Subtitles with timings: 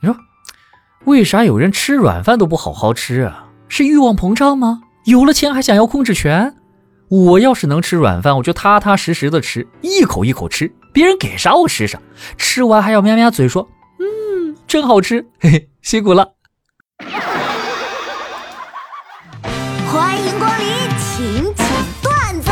[0.00, 0.16] 你说，
[1.04, 3.46] 为啥有人吃软饭都不好好吃啊？
[3.68, 4.82] 是欲望膨胀吗？
[5.04, 6.54] 有了钱还想要控制权？
[7.08, 11.98] 我要是能吃软饭，我就踏踏实实的吃，一口一口吃，别人给啥我吃啥，
[12.36, 13.66] 吃完还要喵喵嘴说，
[13.98, 16.34] 嗯，真好吃，嘿嘿，辛苦了。
[19.90, 20.66] 欢迎光临
[20.98, 21.66] 请讲
[22.02, 22.50] 段子。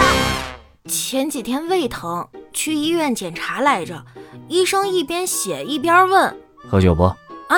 [0.88, 4.02] 前几天胃疼，去医院检查来着，
[4.48, 6.34] 医生一边写一边问
[6.70, 7.14] ：“喝酒不？”
[7.48, 7.56] 啊，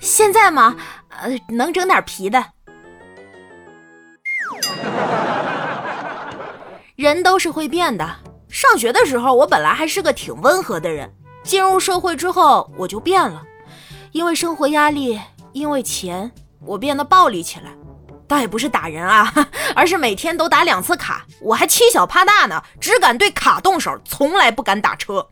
[0.00, 0.74] 现在吗？
[1.10, 2.44] 呃，能整点皮的。
[6.94, 8.08] 人都是会变的。
[8.48, 13.42] 上学的时候，我本来还是个挺温和的人，进入社会之后，我就变了。
[14.12, 15.20] 因为生活压力，
[15.52, 16.32] 因为钱，
[16.64, 17.70] 我变得暴力起来。
[18.26, 19.32] 倒也不是打人啊，
[19.76, 21.26] 而是每天都打两次卡。
[21.40, 25.28] 我还欺小怕大呢，只敢对卡动手，从来不敢打车。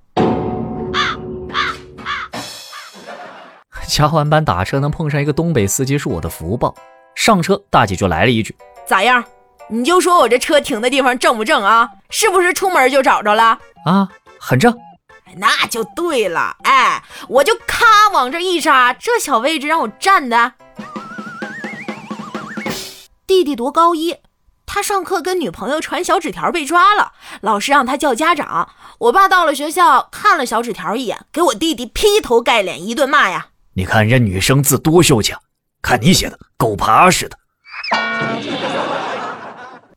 [3.86, 6.74] 加完班打车能碰上一个东北司机是我的福报。
[7.14, 9.22] 上车，大姐就来了一句：“咋样？”
[9.68, 11.88] 你就说我这车停的地方正不正啊？
[12.10, 13.58] 是不是出门就找着了？
[13.86, 14.76] 啊，很正。
[15.36, 16.56] 那就对了。
[16.64, 20.52] 哎，我就咔往这一扎，这小位置让我占的。
[23.26, 24.16] 弟弟读高一，
[24.66, 28.68] 他上课跟女朋友传小纸条被抓了，老师让他叫家长。
[28.98, 33.46] 我爸到了学校看了小纸条一眼，给我弟弟劈头盖脸一顿骂呀！
[33.76, 35.34] 你看人家女生字多秀气，
[35.82, 37.36] 看你写的狗爬似的。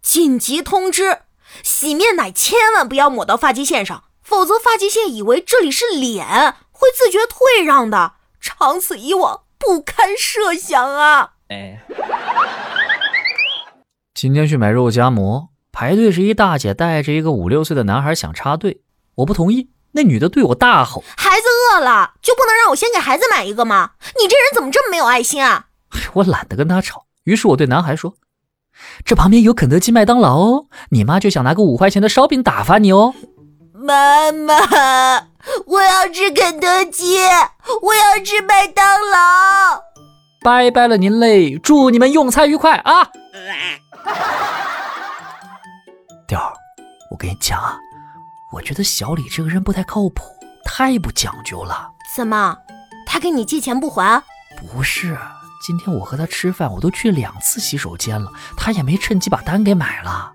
[0.02, 1.20] 紧急通知：
[1.62, 6.26] 洗面奶千万不要抹到发际线上，否则发际线以为这里是脸，
[6.72, 8.14] 会自觉退让的。
[8.40, 11.34] 长此以往，不堪设想啊！
[11.50, 11.80] 哎，
[14.16, 18.82] 今天去买肉夹馍，排队时一大姐带着一个五六岁的男孩想插队，
[19.16, 19.70] 我不同意。
[19.98, 23.94] 那女的对我大吼：“孩子饿了，就不能让我先给孩子买一个吗？
[24.22, 25.66] 你这人怎么这么没有爱心啊！”
[26.14, 28.14] 我懒得跟他吵，于是我对男孩说。
[29.04, 33.16] 这旁边有肯德基、麦当劳哦，你妈就想拿个五块钱的烧饼打发你哦。
[33.74, 34.54] 妈妈，
[35.66, 37.18] 我要吃肯德基，
[37.82, 39.82] 我要吃麦当劳。
[40.44, 43.10] 拜拜了您嘞，祝你们用餐愉快啊！
[46.28, 46.54] 调儿，
[47.10, 47.80] 我跟你讲啊，
[48.54, 50.24] 我觉得小李这个人不太靠谱，
[50.64, 51.92] 太不讲究了。
[52.16, 52.58] 怎么，
[53.06, 54.24] 他给你借钱不还？
[54.58, 55.18] 不是。
[55.66, 60.34] 今天我和他吃饭，我都去两次洗手间了，他也没趁机把单给买了。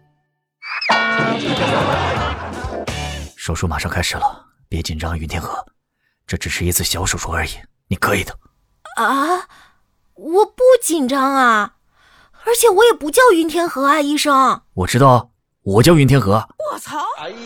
[3.37, 5.65] 手术马上开始了，别紧张，云天河，
[6.27, 7.51] 这只是一次小手术而已，
[7.89, 8.39] 你可以的。
[8.97, 9.49] 啊，
[10.15, 11.77] 我不紧张啊，
[12.45, 14.63] 而且我也不叫云天河啊，医生。
[14.75, 15.31] 我知道，
[15.63, 16.47] 我叫云天河。
[16.73, 16.99] 我操！
[17.19, 17.37] 哎呀，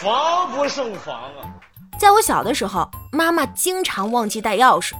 [0.00, 1.54] 防不胜防啊！
[1.98, 4.92] 在我小的时候，妈妈经常忘记带钥匙。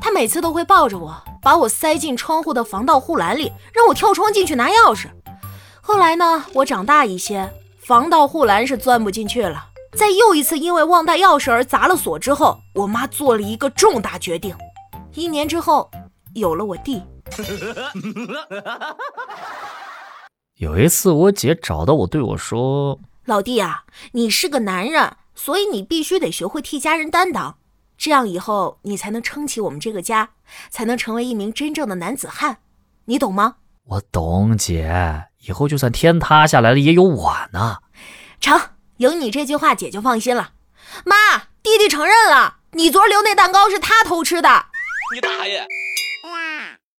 [0.00, 5.08] 她每次都会抱着我，把我塞进窗户的防盗护栏里，让我跳窗进去拿钥匙。
[5.82, 9.66] 后来呢，我长大一些，防盗护栏是钻不进去了。
[9.92, 14.56] 在又一次因为忘带钥匙而砸了锁之后，我妈做了一个重大决定。
[15.12, 15.90] 一年之后，
[16.34, 17.02] 有了我弟。
[20.56, 22.98] 有一次，我姐找到我，对我说
[23.28, 27.58] ：“老弟啊，你是个男人，所以你必须得学会替家人担当。”
[27.98, 30.30] 这样以后你才能撑起我们这个家，
[30.70, 32.56] 才能成为一名真正的男子汉，
[33.04, 33.56] 你懂吗？
[33.84, 35.24] 我懂，姐。
[35.40, 37.76] 以后就算天塌下来了，也有我呢。
[38.40, 38.58] 成，
[38.96, 40.52] 有你这句话，姐就放心了。
[41.04, 41.14] 妈，
[41.62, 44.48] 弟弟承认了，你昨儿留那蛋糕是他偷吃的。
[45.14, 45.66] 你大爷！